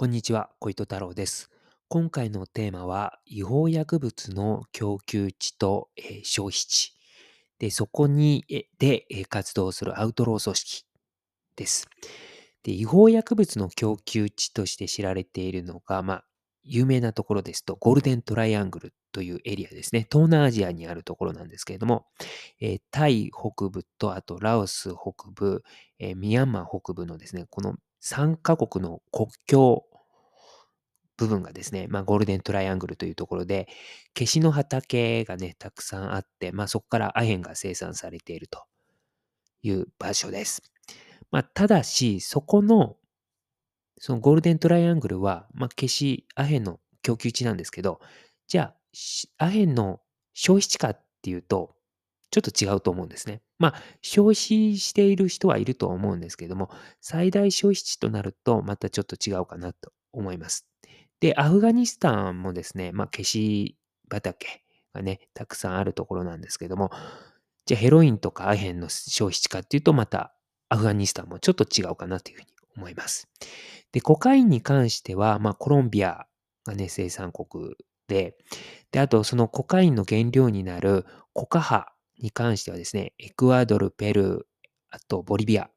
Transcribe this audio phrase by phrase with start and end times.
[0.00, 1.50] こんにちは、小糸太郎です。
[1.88, 6.94] 今回のテーマは、違法薬物の供給地と、えー消費地。
[7.58, 8.44] で、そこに、
[8.78, 10.84] で、活動するアウトロー組織
[11.56, 11.88] です。
[12.62, 16.24] で、違法薬物の供給地として知られているのが、まあ、
[16.62, 20.06] 有名なところですと、ゴールデントライアングルというエリアですね。
[20.12, 22.06] 東南アジアにあるところなんですけれども、
[22.60, 25.64] えータイ北部と、あとラオス北部、
[25.98, 29.84] えーミャンマー北部のですね、この3カ国の国境
[31.18, 33.68] 部分がですね、まあ、ゴールデントライアングルというところで、
[34.14, 38.64] ケシの畑がね、たくさんあって、まあ、そこからアヘンが生産されていると
[39.62, 40.62] いう場所です。
[41.30, 42.96] まあ、ただし、そこの、
[43.98, 48.00] そのゴールデントライアングルは、まあ、ケシ、アヘンの供給地なんですけど、
[48.46, 48.74] じゃ
[49.38, 50.00] あ、アヘンの
[50.34, 51.74] 消費地かっていうと、
[52.30, 53.40] ちょっと違うと思うんですね。
[53.58, 60.66] まあ、消費している人はいると思うんですけれども、最大消費地となると、またちょっと違うかなと思います。
[61.20, 63.76] で、アフガニスタンもですね、まあ、ケシ
[64.10, 66.90] 畑がね、たくさんあるところなんですけども、
[67.66, 70.34] じゃあヘロインとかアヘンの消費地かっていうと、また
[70.68, 73.28] アフガニスタンもちょっと違うかなというふうに思います。
[73.92, 76.26] で、コカインに関しては、まあ、コロンビア
[76.64, 77.74] がね、生産国
[78.06, 78.36] で、
[78.92, 84.42] で、あとそのコカインの原料になるコカハに関してはですね、エクアドル、ペルー、
[84.90, 85.70] あとボリビア、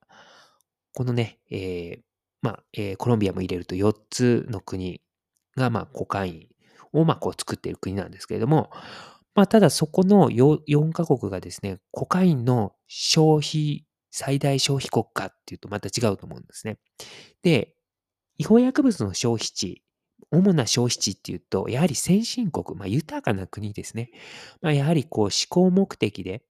[0.94, 2.00] このね、えー
[2.42, 5.02] まあ、えーコロンビアも入れると4つの国
[5.56, 8.72] が、まあ、コカインを、まあ、こう作っている国なんですけれども、
[9.36, 16.78] まあ、ただそこの 4, 4カ国がですね、コカインの消費、最大消費国家っていうとまた違うと思うんですね。
[17.44, 17.74] で、
[18.38, 19.84] 違法薬物の消費地、
[20.32, 24.12] 主な消費地っていうと、やはり先進国、まあ、豊かな国ですね。
[24.62, 26.44] まあ、やはりこう、思考目的で、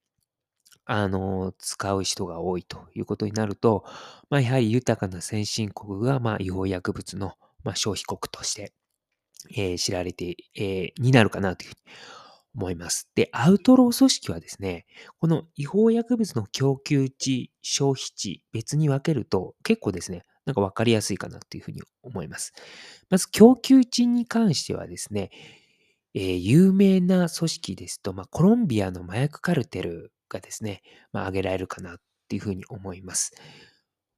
[0.86, 3.86] あの、使う人が多いということになると、
[4.30, 8.74] まあ、やはり豊かな先進国が、まあ、違法薬物の、まあ、消費国として、
[9.56, 11.82] えー知られて、えーになるかなというふうに
[12.56, 13.10] 思います。
[13.16, 14.86] で、アウトロー組織はですね、
[15.20, 22.54] この違法薬物の供給地、消費地、別に分けると結構ですね、なんか分かりやすいかなというふうに思います。
[23.10, 25.30] まず、供給地に関してはですね、
[26.14, 30.82] えー有名な組織ですと、まあ、コロンビアの麻薬カルテルがですね、
[31.14, 31.98] まあ、挙げられるかなっ
[32.28, 33.34] ていうふうに思います。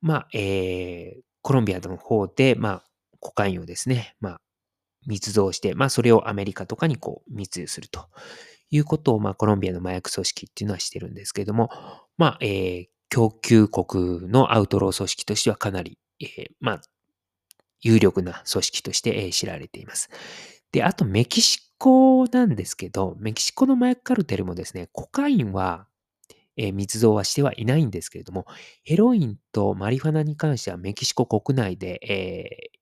[0.02, 2.84] まあ、えーコロンビアの方で、まあ、
[3.20, 4.42] コカインをですね、まあ、
[5.08, 8.08] 密造して、まあ、それをアメリカとかにこう密輸すると
[8.70, 11.70] いうことを、まあ、コロンビアの麻薬組織っていうのはしてるんですけれども、
[12.18, 16.82] まあ、えー供給国のアウトロー組織としてはかなり、えまあ、
[17.82, 20.10] 有力な組織として、え知られています。
[20.72, 25.88] で、あとメキシコなんですけど、メキシコの麻薬カルテルもですね、コカインは、
[26.56, 28.46] え密造はしてはいないんですけれども、
[28.84, 32.80] ヘロインとマリファナに関してはメキシコ国内で、え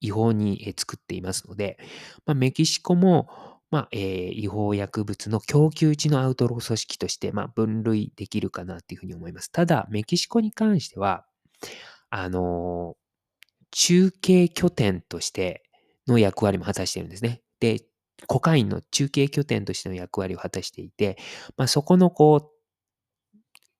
[0.00, 1.78] 違法に作っていますので、
[2.26, 3.28] まあ、メキシコも、
[3.70, 9.52] まあえー違法薬物の供給地のアウトロー組織として、まあ、分類できるかなというふうに思います。
[9.52, 11.26] ただ、メキシコに関しては、
[12.10, 12.96] あの
[13.70, 15.62] 中継拠点として
[16.06, 17.40] の役割も果たしてるんですね。
[17.60, 17.80] で、
[18.26, 21.16] コカインの中継拠点としての役割を果たしていて、
[21.56, 22.52] まあ、そこのこ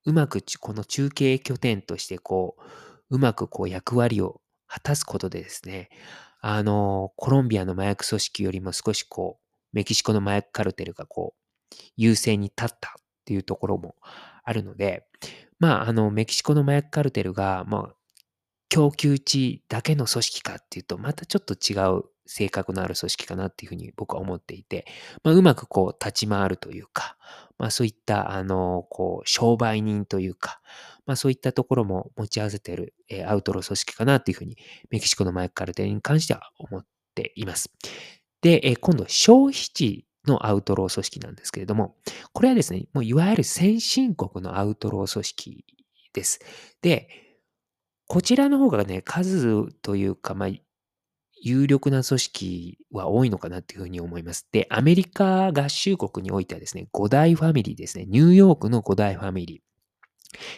[0.07, 5.91] う、うまくこの中継拠点としてこう、うまくこう役割を果たすことでですね、
[6.41, 13.97] あの、コロンビアの麻薬組織よりも少しこう、メキシコの麻薬カルテルがこう、優勢に立ったっていうところも
[14.45, 15.07] あるので、
[15.59, 17.95] まあ、あの、メキシコの麻薬カルテルが、まあ、
[18.71, 24.87] 供給地だけの組織かっていうと、またちょっと違う性格のある組織かなっていうふうに僕は思っていて、
[25.25, 27.17] まあ、うまくこう立ち回るというか、
[27.59, 30.61] まあそういった、あの、こう、商売人というか、
[31.05, 34.57] まあそういったところも持ち合わせている、えーアウトロー組織かなっていうふうに、
[34.91, 37.71] メキシコのマイクカルテに関しては思っています。
[38.41, 41.97] で、えー今度、消費地のアウトロー組織なんですけれども、
[42.33, 45.65] これはですね、もういわゆる先進国のアウトロー組織
[46.13, 46.41] です。
[46.83, 47.09] で、
[48.11, 50.49] こちらの方がね、数というか、まあ、
[51.41, 54.49] 有力な組織は多いのかなっていうふうに思います。
[54.51, 58.07] で、アメリカ合衆国においてはですね、5大ファミリーですね。
[58.09, 59.63] ニューヨークの5大ファミリ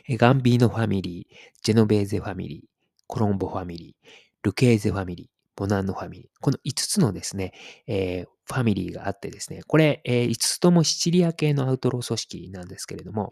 [0.08, 0.16] ー。
[0.16, 2.60] ガンビーノファミリー、ジェノベーゼファミリー、
[3.06, 4.08] コロンボファミリー、
[4.44, 6.26] ルケーゼファミリー、ボナンノファミリー。
[6.40, 7.52] この5つのですね、
[7.86, 13.28] えーファミリーがあってですね、これ、えー5つともシチリア系のアウトロー組織なんですけれども、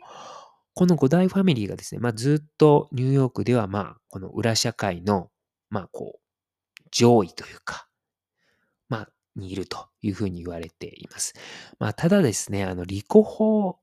[0.74, 5.30] この5大ファミリーがですね、まあ、ずっとニューヨークでは、まあ、この裏社会の、
[5.68, 6.20] まあ、こう、
[6.90, 7.88] 上位というか、
[8.88, 11.34] まあ、にいるというふうに言われています。
[11.78, 13.78] まあ、ただですね、あの、リコ法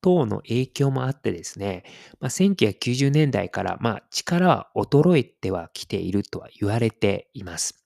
[0.00, 1.84] 等の影響もあってですね、
[2.20, 7.84] まあ、1990年代から、まあ、力は衰えてはきているとは言われています。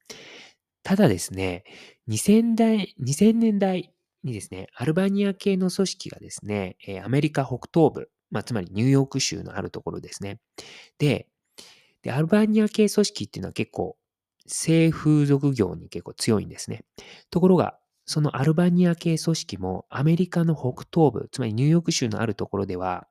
[0.82, 1.64] ただですね、
[2.08, 10.40] 2000代、2000年代にですね、アルバニア系の組織がですね、アメリカ北東部、まあ、つまりニューヨーク州のあるところですね。
[10.98, 11.28] で、
[12.02, 13.96] でアルバニア系組織っていうのは結構、
[14.46, 16.84] 性風俗業に結構強いんですね。
[17.30, 23.06] ところが、そのアルバニア系組織もアメリカの北東部、つまりニューヨーク州のあるところでは、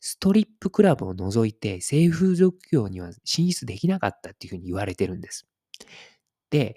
[0.00, 5.46] ストリップクラブを除いて性風俗業には進出できなかったっていうふうに言われてるんです。
[6.50, 6.76] で、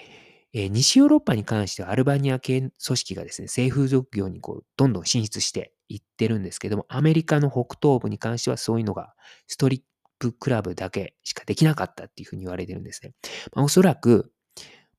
[0.54, 9.14] えー、西ヨーロッパに関してはアルバニア系組織がですね、性風俗業にこうどんどん進出していってるんですけども、アメリカの北東部に関してはそういうのが
[9.48, 9.82] ストリッ
[10.20, 13.14] プクラブだけしかできなかったっていうふうに言われてるんですね。
[13.54, 14.32] まあ、おそらく、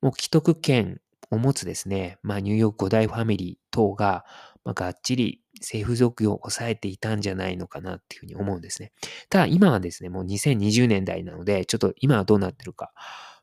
[0.01, 1.01] もう既得権
[1.31, 4.25] を持つですね、まあ、ニューヨーク五大ファミリー等が、
[4.65, 8.93] まあ、がっちり性風俗業を抑えていたんじゃないのかなっていうふうに思うんですね。
[9.31, 12.93] ただ今はですね、もう2020年代なので、ちょっと今はどうなってるか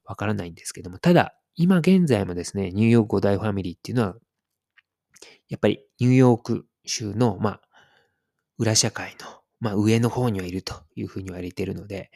[0.06, 4.16] わからないんですけども、ただ今現在もですね、ニューヨーク五大ファミリーっていうのは、
[5.48, 7.62] やっぱりニューヨーク州の、まあ、
[8.58, 9.28] 裏社会の、
[9.60, 12.12] まあ、上の方にはいるというふうに言われているので、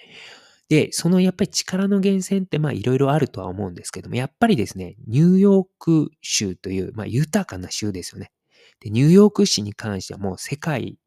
[0.69, 8.31] で、そのやっぱり力の源泉ってまあいろいろあるとは思うんですけども、やっぱりですね、ニューヨーク州という、まあ豊かな州ですよね。
[8.79, 10.97] で、ニューヨーク市に関してはもう世界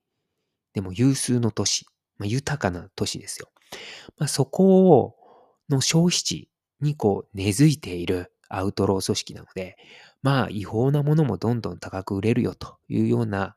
[0.72, 1.86] でも有数の都市、
[2.18, 3.48] まあ、豊かな都市ですよ。
[4.18, 5.14] まあ、そこを、
[5.68, 6.48] の消費地
[6.80, 9.76] にこう根付いているアウトロー組織なので、
[10.26, 13.54] まあ違法なものもどんどん高く売れるよというような、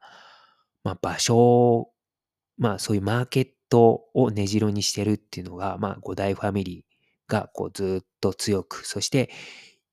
[0.83, 1.89] まあ場所
[2.59, 9.31] まあそういうマーケットを根城にしてるっていうのが、まあ五大ファミリーがこうずっと強く、そして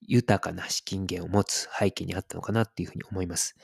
[0.02, 3.56] 豊かな資金源を持つ背景にあったのかなっていうふうに思います。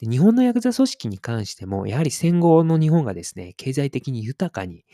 [0.00, 4.84] で日本のヤクザ組織に関しても、やはり戦後の日本がですね、経済的に豊かに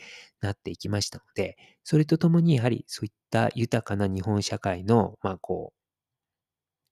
[0.41, 5.82] なっていきましたので、それとともにやはりそういった豊かな日本社会の、まあこう、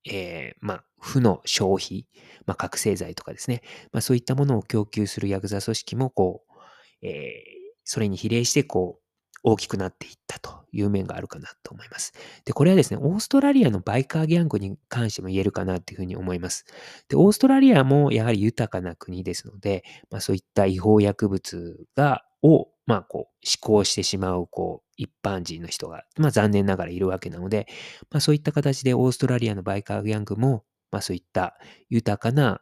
[0.06, 2.08] えー、まあ、負の消費、
[2.46, 3.62] まあ、覚醒剤とかですね、
[3.92, 9.02] まあ、そういったものを供給するヤクザ組織も、こう、えー、それに比例して、こう、
[9.44, 12.14] 大きくなっていったという面があるかなと思います。
[12.46, 16.66] で、これはですね、オーストラリアのバイカーギャングに関しても言えるかなというふうに思います。
[17.10, 27.68] で、オーストラリアもやはり豊かな国ですので、まあ、そういった違法薬物が、を、まあ、こう、思考してしまう、こう、一般人の人が、まあ、残念ながらいるわけなので、
[28.12, 31.58] まあ、そういった形でオーストラリアのバイカーギャングも、まあ、そういった
[31.90, 32.62] 豊かな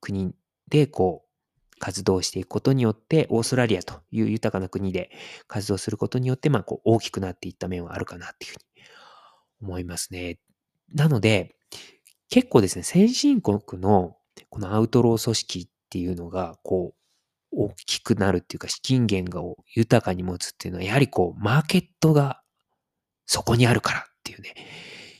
[0.00, 0.34] 国
[0.68, 1.26] で、こう、
[1.78, 5.10] 活動していくことによって、オーストラリアという豊かな国で
[5.46, 8.82] 活動することによって、まあ、こう大きくなっていった面はあるかなっていうふうに
[9.62, 10.40] 思いますね。
[10.94, 11.54] なので、
[12.28, 14.16] 結構ですね、先進国の
[14.50, 17.05] このアウトロー組織っていうのが、こう、
[17.50, 22.42] 大きくなるっていうか、資金源を豊かに持つっていうのは、やはりこう、マーケットが
[23.26, 24.54] そこにあるからっていうね、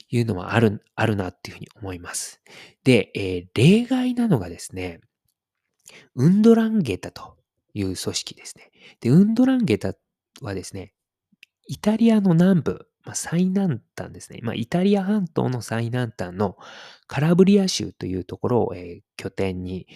[0.09, 2.41] いうのはある、あるなっていうふうに思います。
[2.85, 5.01] で、えー、例外なのがですね、
[6.15, 7.37] ウンドランゲタと
[7.75, 8.71] いう組織ですね。
[9.01, 9.95] で、ウンドランゲタ
[10.41, 10.95] はですね、
[11.69, 14.41] イタリアの南部、まあ、最南端ですね。
[14.43, 16.57] まあ、イタリア半島の最南端の
[17.07, 19.87] カラブリア州というところを、えー、拠点に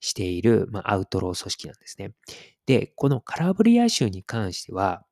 [0.00, 2.12] している、まあ、アウトロー組織なんですね。
[2.66, 5.04] で、このカラブリア州に関しては、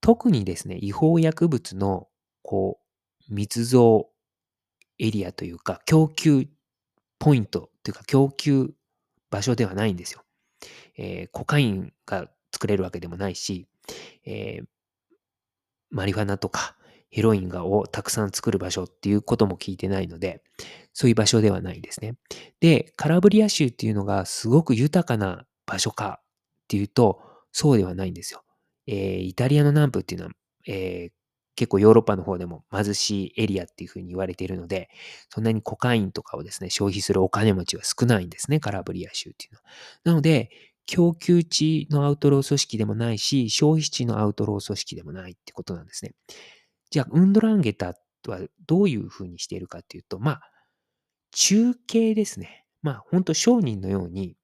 [0.00, 2.08] 特にですね、違法薬物の、
[2.42, 2.80] こ
[3.28, 4.08] う、密造
[4.98, 6.48] エリアというか、供給
[7.18, 8.74] ポイントというか、供給
[9.30, 10.22] 場所ではないんですよ。
[10.96, 13.68] えー、コカインが作れるわけでもないし、
[14.24, 14.66] えー、
[15.90, 16.75] マリファナとか
[17.16, 20.42] ヘロインがをたくさん作る場所っていうことも聞いてないので、
[20.92, 22.16] そういう場所ではないんですね。
[22.60, 28.42] で、カラブリア州っていうのがすごく豊かな場所かっていうと、そうではないんですよ。
[28.86, 30.32] えー、イタリアの南部っていうのは、
[30.66, 31.12] えー、
[31.54, 34.90] 結構ヨーロッパの方でも貧しいエリアっていうふうに言われているので、
[35.30, 39.64] そんなにコカインとかをですね、消費するお金持ちは少ないんですね、カラブリア州っていうのは。
[40.04, 40.50] なので、
[40.84, 46.12] 供給地のアウトロー組織でもないし、消費地のアウトロー組織でもないってことなんですね。
[46.96, 47.94] じゃあ、ウンドランゲタ
[48.26, 50.40] はどういうふうにしているかっていうと、まあ、
[51.30, 52.64] 中継ですね。
[52.80, 54.38] まあ、本当商人のように、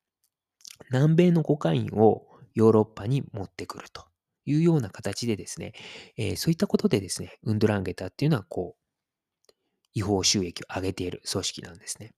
[0.91, 4.05] 南米のコカインをヨーロッパに持ってくると。
[4.45, 5.73] いうような形でですね、
[6.19, 9.53] えー、そういったことでですね、ウンドランゲタっていうのはこう、
[9.95, 12.13] 違法収益を上げている組織なんですね。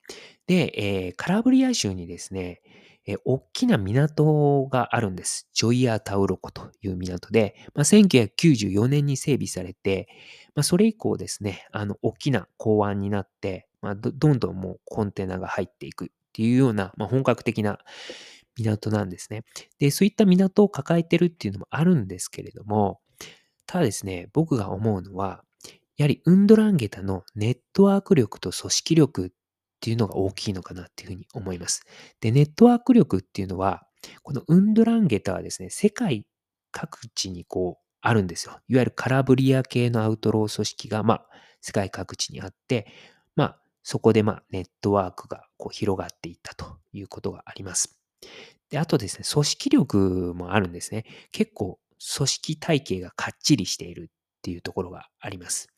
[0.49, 0.73] で、
[1.07, 2.61] えー、カラブリア州にですね、
[3.07, 5.49] えー、大きな港があるんです。
[5.53, 10.09] ジョイア・タウロコという港で、まあ、1994年に整備されて、
[10.55, 17.79] まあ、それ以降ですね、あの、大きな港湾になって、まあ、どんどんもうコンテナが入っていくっていうような、まあ、本格的な
[18.57, 19.43] 港なんですね。
[19.79, 23.01] で、そういった港を抱えてるっていうのもあるんですけれども、
[23.67, 25.45] ただですね、僕が思うのは、
[25.97, 29.31] やはりウンドランゲタのネットワーク力と組織力っ
[29.85, 31.85] ていうのが大きいのかなっていうふうに思います。
[32.23, 33.87] で、ネットワーク力っていうのは、
[34.23, 36.25] このウンドランゲタはですね、世界
[36.71, 38.59] 各地にこうあるんですよ。
[38.67, 41.27] いわゆるカラブリア系のアウトロー組織が、まあ、
[41.61, 42.87] 世界各地にあって、
[43.37, 47.99] まあ、そこでまあネットワークがこう広がっていったということがあります。
[48.71, 51.05] で、あとですね、組織力もあるんですね。
[51.31, 51.79] 結構
[52.17, 54.07] 組織体系がかっちりしているっ
[54.41, 55.69] ていうところがあります。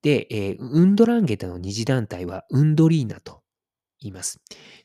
[0.00, 3.39] で、えー、ウンドランゲタの二次団体はウンドリーナと
[4.00, 4.40] います。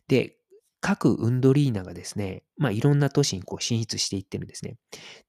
[0.08, 0.38] で、
[0.82, 4.78] 各ウンドリーナがですね、まあ、いろんな都市にこう進出していってるんですね。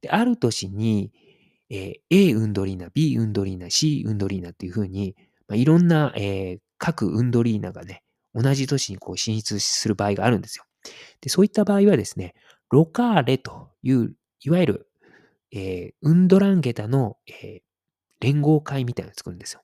[0.02, 1.12] で、ある都市に、
[1.71, 5.16] えー、A ウンドリーナ、B ウンドリーナ、C ウンドリーナっていうふうに、
[5.49, 8.02] まあ、いろんな、えー、各ウンドリーナがね、
[8.35, 10.64] 同じ都市にこう進出する場合があるんですよ。
[11.21, 12.35] で、そういった場合はですね、
[12.71, 14.14] ロカーレという、
[14.45, 14.88] いわゆる、
[15.52, 17.62] えー、ウンドランゲタの、えー、
[18.21, 19.62] 連合会みたいなのを作るんですよ。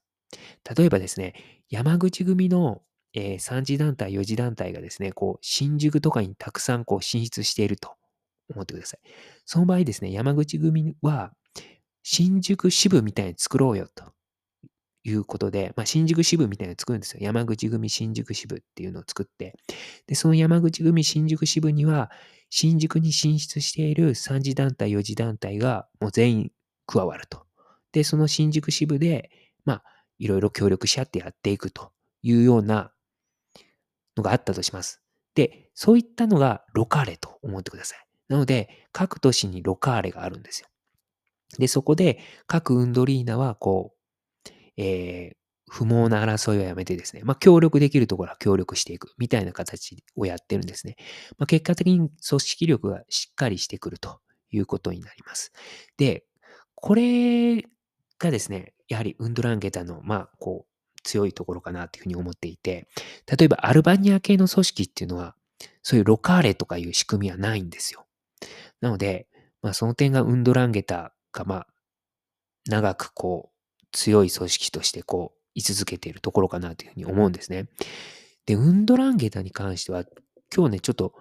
[0.77, 1.35] 例えばですね、
[1.69, 2.83] 山口組の、
[3.15, 7.95] えー、3次団体、4次団体がですね、こう、新宿とかにたくさんこう進出していると
[8.51, 9.01] 思ってください。
[9.45, 11.33] その場合ですね、山口組は、
[12.03, 14.13] 新宿支部みたいに作ろうよと
[15.05, 17.21] いうことで、まあ、新宿支部みたいなの作るんですよ。
[17.21, 19.57] 山口組新宿支部っていうのを作って、
[20.07, 22.11] で、その山口組新宿支部には、
[22.51, 26.53] 新宿に進出している3次団体、4次団体がもう全員
[26.87, 27.47] 加わると。
[27.93, 29.31] で、その新宿支部で、
[29.65, 29.85] まあ、
[30.19, 31.93] いろいろ協力し合ってやっていくと
[32.23, 32.93] いうような
[34.17, 35.03] のがあったとします。
[35.35, 38.07] で、そういったのがロカーレと思ってください。
[38.29, 40.69] なので、各都市にロカーレがあるんですよ。
[41.59, 45.37] で、そこで各ウンドリーナはこう、えー、
[45.71, 50.97] 不毛な争いをやめてですね、まあ、協力できるところは協力していくみたいな形をやってるんですね。
[51.39, 55.53] まあ、結果的に組織力がしっかりしてくるということになります。
[55.97, 56.25] で、
[56.75, 57.63] これ
[58.19, 60.72] がですね、やはりウンドランゲタの、まあ、こう、
[61.03, 62.89] 強いところかなというふうに思っていて、
[63.27, 65.35] 例えばアルバニア系の組織っていうのは、
[65.83, 68.07] そういうロカーレとかいう仕組みはないんですよ。
[68.81, 69.27] なので、
[69.63, 71.67] まあ、その点がウンドランゲタが、まあ、
[72.67, 77.69] 長くこう、強い組織としてこう、居続けているところかなというふうに思うんですね。
[78.47, 80.05] で、ウンドランゲタに関しては、
[80.55, 81.15] 今日ね、ちょっと、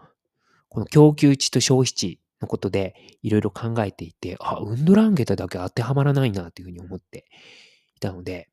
[0.70, 7.26] この供給値と消費値のことでいろいろ考えていて、あ、ウンドランゲタだけ当てはまらないなというふうに思って
[7.96, 8.50] いたので、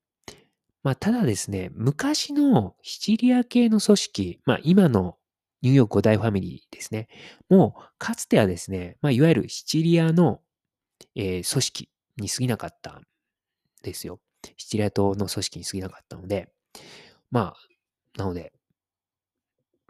[0.82, 5.16] まあ、ただですね、昔のシチリア系の組織、まあ、今の
[5.62, 7.08] ニューヨーク5大ファミリーですね、
[7.48, 10.40] もう、かつてはですね、まあ、いわゆるシチリアの、
[11.14, 13.02] えー、組織に過ぎなかったん
[13.82, 14.20] ですよ。
[14.56, 16.48] シチリア島の組織に過ぎなかったので、
[17.30, 18.52] まあ、なので、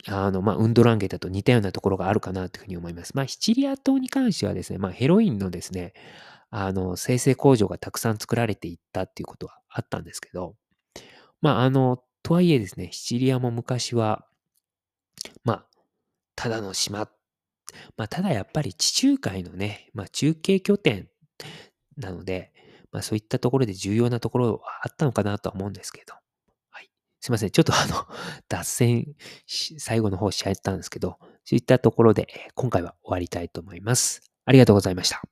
[0.07, 3.15] あの、まあ、ウンドランゲタと似たようなところがあるかなというふうに思います。
[3.15, 5.93] まあ、シチリア島に関してはですね、まあ、ヘロインのですね、
[6.51, 10.55] あの、生成工場がたくさん作られていったっていうことはあったんですけど、
[11.41, 14.27] まあ、あの、とはいえですね、シチリアも昔は、
[15.45, 15.67] まあ、
[16.37, 17.09] ただの島、
[17.97, 21.09] まあ、ただやっぱり地中海のね、まあ、中継拠点
[21.97, 22.53] なので、
[22.93, 26.15] まあ、そういったところで重要なところはあったのかなとは思うんですけど、
[26.71, 26.91] はい
[27.21, 27.51] すいません。
[27.51, 28.07] ちょっとあの、
[28.49, 29.15] 脱線
[29.47, 34.23] 最後の方しちゃったんですけど、そういったところで、今回は終わりたいと思います。
[34.45, 35.29] ありがとうございました。